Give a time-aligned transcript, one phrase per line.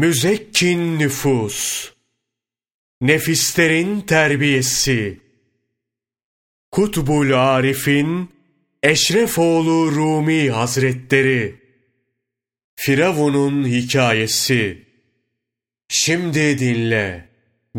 [0.00, 1.90] müzekkin nüfus,
[3.00, 5.20] nefislerin terbiyesi,
[6.70, 8.30] Kutbul Arif'in
[8.82, 11.54] Eşrefoğlu Rumi Hazretleri,
[12.76, 14.86] Firavun'un hikayesi,
[15.88, 17.28] Şimdi dinle,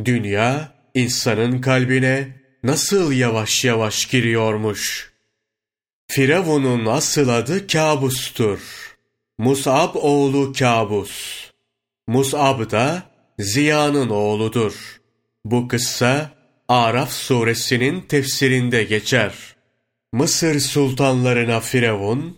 [0.05, 2.27] dünya insanın kalbine
[2.63, 5.11] nasıl yavaş yavaş giriyormuş.
[6.07, 8.59] Firavun'un asıl adı Kabus'tur.
[9.37, 11.50] Mus'ab oğlu Kabus.
[12.07, 13.03] Mus'ab da
[13.39, 15.01] Ziya'nın oğludur.
[15.45, 16.31] Bu kıssa
[16.67, 19.33] Araf suresinin tefsirinde geçer.
[20.13, 22.37] Mısır sultanlarına Firavun,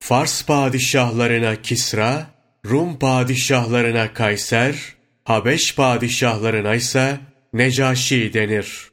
[0.00, 2.26] Fars padişahlarına Kisra,
[2.66, 4.74] Rum padişahlarına Kayser,
[5.24, 7.18] Habeş padişahlarına ise
[7.52, 8.90] Necaşi denir.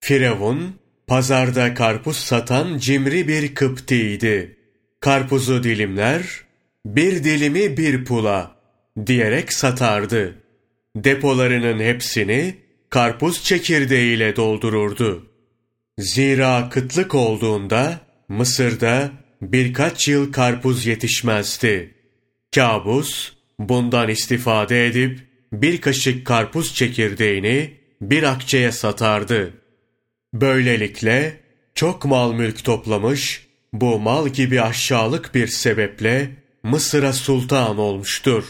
[0.00, 4.56] Firavun, pazarda karpuz satan cimri bir Kıpti'ydi.
[5.00, 6.22] Karpuzu dilimler,
[6.86, 8.53] bir dilimi bir pula
[9.06, 10.34] diyerek satardı.
[10.96, 12.54] Depolarının hepsini
[12.90, 15.26] karpuz çekirdeğiyle doldururdu.
[15.98, 19.10] Zira kıtlık olduğunda Mısır'da
[19.42, 21.94] birkaç yıl karpuz yetişmezdi.
[22.54, 25.20] Kabus bundan istifade edip
[25.52, 29.54] bir kaşık karpuz çekirdeğini bir akçeye satardı.
[30.34, 31.40] Böylelikle
[31.74, 36.30] çok mal mülk toplamış, bu mal gibi aşağılık bir sebeple
[36.62, 38.44] Mısır'a sultan olmuştur.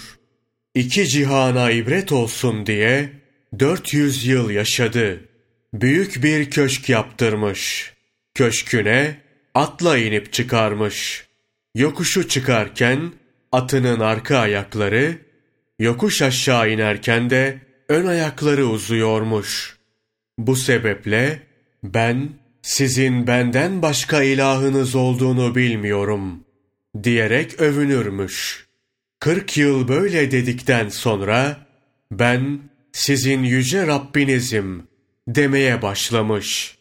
[0.74, 3.10] İki cihana ibret olsun diye
[3.58, 5.20] 400 yıl yaşadı.
[5.74, 7.92] Büyük bir köşk yaptırmış.
[8.34, 9.16] Köşküne
[9.54, 11.26] atla inip çıkarmış.
[11.74, 13.12] Yokuşu çıkarken
[13.52, 15.18] atının arka ayakları,
[15.78, 17.58] yokuş aşağı inerken de
[17.88, 19.76] ön ayakları uzuyormuş.
[20.38, 21.42] Bu sebeple
[21.84, 22.28] ben
[22.62, 26.44] sizin benden başka ilahınız olduğunu bilmiyorum
[27.02, 28.63] diyerek övünürmüş.
[29.24, 31.66] Kırk yıl böyle dedikten sonra
[32.10, 32.58] ben
[32.92, 34.82] sizin yüce Rabbinizim
[35.28, 36.78] demeye başlamış.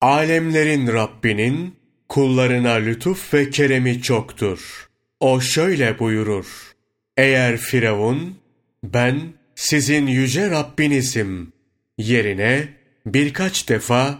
[0.00, 1.76] Alemlerin Rabbinin
[2.08, 4.88] kullarına lütuf ve keremi çoktur.
[5.20, 6.46] O şöyle buyurur.
[7.16, 8.38] Eğer Firavun,
[8.84, 9.20] ben
[9.54, 11.52] sizin yüce Rabbinizim
[11.98, 12.68] yerine
[13.06, 14.18] birkaç defa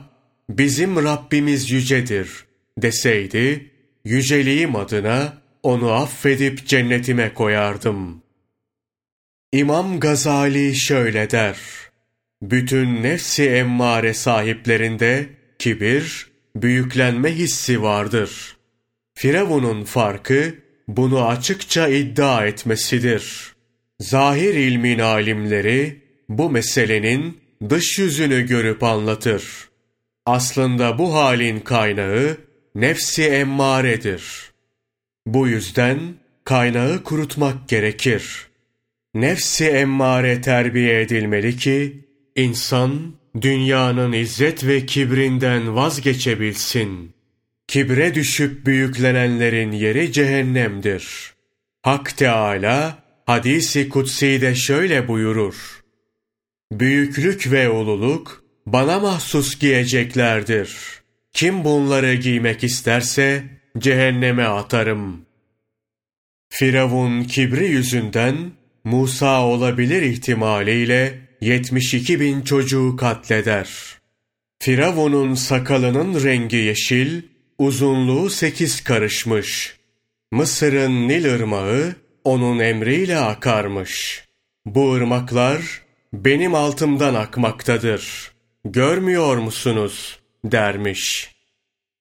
[0.50, 2.44] bizim Rabbimiz yücedir
[2.78, 3.70] deseydi,
[4.04, 8.23] yüceliğim adına onu affedip cennetime koyardım.
[9.53, 11.59] İmam Gazali şöyle der.
[12.43, 18.56] Bütün nefsi emmare sahiplerinde kibir, büyüklenme hissi vardır.
[19.15, 20.55] Firavun'un farkı
[20.89, 23.53] bunu açıkça iddia etmesidir.
[24.00, 29.69] Zahir ilmin alimleri bu meselenin dış yüzünü görüp anlatır.
[30.27, 32.37] Aslında bu halin kaynağı
[32.75, 34.47] nefsi emmaredir.
[35.34, 35.99] Bu yüzden
[36.44, 38.47] kaynağı kurutmak gerekir.
[39.15, 47.15] Nefsi emmare terbiye edilmeli ki, insan dünyanın izzet ve kibrinden vazgeçebilsin.
[47.67, 51.33] Kibre düşüp büyüklenenlerin yeri cehennemdir.
[51.83, 55.84] Hak Teâlâ, hadisi kutsi'de şöyle buyurur.
[56.72, 60.77] Büyüklük ve ululuk bana mahsus giyeceklerdir.
[61.33, 65.27] Kim bunları giymek isterse cehenneme atarım.
[66.49, 68.37] Firavun kibri yüzünden
[68.84, 73.69] Musa olabilir ihtimaliyle 72 bin çocuğu katleder.
[74.59, 77.22] Firavun'un sakalının rengi yeşil,
[77.59, 79.77] uzunluğu sekiz karışmış.
[80.33, 81.94] Mısır'ın Nil ırmağı
[82.25, 84.25] onun emriyle akarmış.
[84.67, 88.33] Bu ırmaklar benim altımdan akmaktadır.
[88.65, 90.19] Görmüyor musunuz?
[90.44, 91.34] dermiş.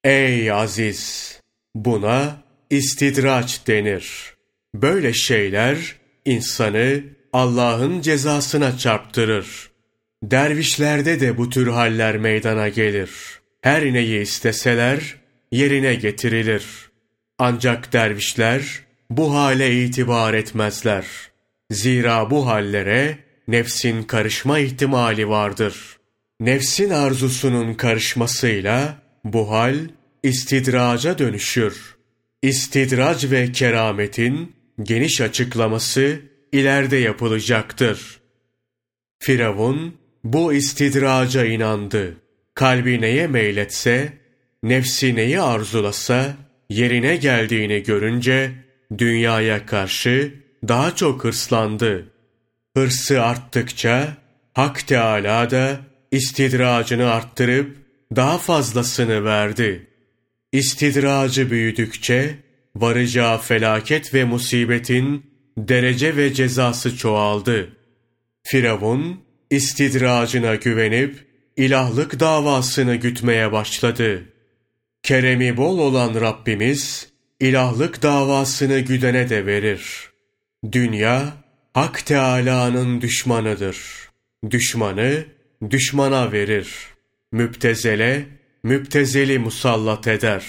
[0.04, 1.38] Ey aziz!
[1.76, 2.38] Buna
[2.70, 4.34] istidraç denir.
[4.76, 5.96] Böyle şeyler
[6.26, 9.70] insanı Allah'ın cezasına çarptırır.
[10.24, 13.12] Dervişlerde de bu tür haller meydana gelir.
[13.62, 15.16] Her neyi isteseler
[15.52, 16.66] yerine getirilir.
[17.40, 18.62] Ancak dervişler
[19.10, 21.06] bu hale itibar etmezler.
[21.72, 23.18] Zira bu hallere
[23.48, 25.98] nefsin karışma ihtimali vardır.
[26.40, 29.76] Nefsin arzusunun karışmasıyla bu hal
[30.28, 31.96] istidraca dönüşür.
[32.42, 36.20] İstidrac ve kerametin geniş açıklaması
[36.52, 38.20] ileride yapılacaktır.
[39.20, 42.18] Firavun bu istidraca inandı.
[42.54, 44.14] Kalbi neye meyletse,
[44.64, 46.36] nefsi neyi arzulasa,
[46.70, 48.52] yerine geldiğini görünce
[48.98, 50.34] dünyaya karşı
[50.68, 52.06] daha çok hırslandı.
[52.78, 54.18] Hırsı arttıkça
[54.54, 55.80] Hak Teâlâ da
[56.12, 57.78] istidracını arttırıp
[58.16, 59.88] daha fazlasını verdi.
[60.52, 62.36] İstidracı büyüdükçe
[62.76, 65.26] varacağı felaket ve musibetin
[65.58, 67.70] derece ve cezası çoğaldı.
[68.44, 71.28] Firavun, istidracına güvenip,
[71.58, 74.24] ilahlık davasını gütmeye başladı.
[75.04, 77.10] Keremi bol olan Rabbimiz,
[77.40, 80.10] ilahlık davasını güdene de verir.
[80.72, 81.34] Dünya,
[81.74, 83.78] Hak Teâlâ'nın düşmanıdır.
[84.50, 85.26] Düşmanı,
[85.70, 86.68] düşmana verir.
[87.32, 88.26] Müptezele,
[88.68, 90.46] müptezeli musallat eder.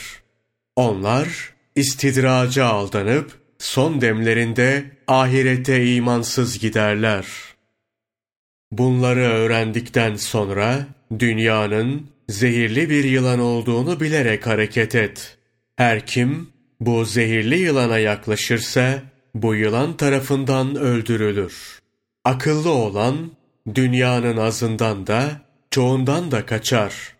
[0.76, 7.26] Onlar, istidraca aldanıp, son demlerinde ahirete imansız giderler.
[8.72, 10.86] Bunları öğrendikten sonra,
[11.18, 15.38] dünyanın zehirli bir yılan olduğunu bilerek hareket et.
[15.76, 16.50] Her kim,
[16.80, 19.02] bu zehirli yılana yaklaşırsa,
[19.34, 21.78] bu yılan tarafından öldürülür.
[22.24, 23.30] Akıllı olan,
[23.74, 25.40] dünyanın azından da,
[25.70, 27.17] çoğundan da kaçar.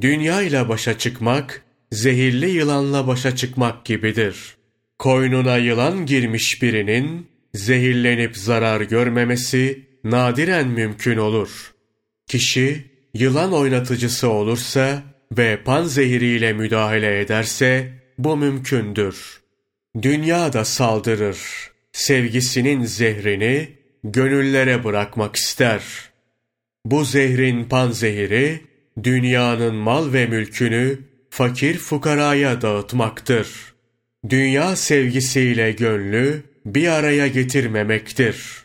[0.00, 1.62] Dünya ile başa çıkmak,
[1.92, 4.56] zehirli yılanla başa çıkmak gibidir.
[4.98, 11.74] Koynuna yılan girmiş birinin, zehirlenip zarar görmemesi, nadiren mümkün olur.
[12.26, 15.02] Kişi, yılan oynatıcısı olursa
[15.32, 19.40] ve pan zehiriyle müdahale ederse, bu mümkündür.
[20.02, 21.38] Dünya da saldırır.
[21.92, 23.68] Sevgisinin zehrini
[24.04, 25.82] gönüllere bırakmak ister.
[26.84, 28.60] Bu zehrin panzehiri
[29.02, 30.98] dünyanın mal ve mülkünü
[31.30, 33.74] fakir fukaraya dağıtmaktır.
[34.28, 38.63] Dünya sevgisiyle gönlü bir araya getirmemektir.